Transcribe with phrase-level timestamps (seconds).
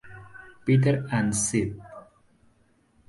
[0.65, 1.77] Peter and St.